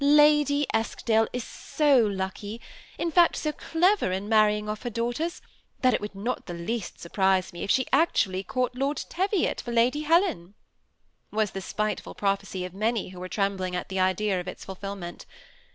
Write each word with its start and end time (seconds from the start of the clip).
"Lady 0.03 0.65
Eskdale 0.73 1.27
is 1.31 1.43
so 1.43 2.03
lucky— 2.03 2.59
in 2.97 3.11
fact, 3.11 3.35
so 3.35 3.51
clever— 3.51 4.11
in 4.11 4.27
marrying 4.27 4.67
off 4.67 4.81
her 4.81 4.89
daughters, 4.89 5.43
that 5.83 5.93
it 5.93 6.01
would 6.01 6.15
not 6.15 6.47
the 6.47 6.55
least 6.55 6.99
surprise 6.99 7.53
me 7.53 7.61
if 7.63 7.69
she 7.69 7.85
actually 7.93 8.41
caught 8.41 8.73
Lord 8.73 8.97
Teviot 9.09 9.61
for 9.61 9.71
Lady 9.71 10.01
Helen," 10.01 10.55
was 11.29 11.51
the 11.51 11.61
spiteful 11.61 12.15
prophecy 12.15 12.65
of 12.65 12.73
many 12.73 13.09
who 13.09 13.19
were 13.19 13.29
trembling 13.29 13.75
at 13.75 13.89
the 13.89 13.99
idea 13.99 14.39
of 14.39 14.47
its 14.47 14.65
fulfilment. 14.65 15.27